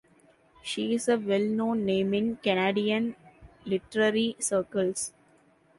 [0.63, 3.15] She is a well known name in Canadian
[3.65, 5.13] literary circles.